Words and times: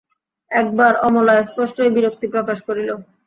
একবার 0.51 0.91
অমলা 1.07 1.35
স্পষ্টই 1.43 1.91
বিরক্তি 1.95 2.27
প্রকাশ 2.33 2.57
করিল। 2.67 2.89